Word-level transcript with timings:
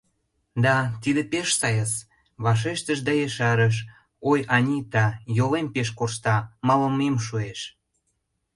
—Да, 0.65 0.77
тиде 1.01 1.21
пеш 1.31 1.49
сайыс,— 1.59 1.93
вашештыш 2.43 2.99
да 3.07 3.11
ешарыш:— 3.25 3.75
Ой, 4.29 4.39
Анита, 4.55 5.05
йолем 5.37 5.67
пеш 5.73 5.89
коршта, 5.97 6.35
малымем 6.67 7.15
шуэш. 7.25 7.59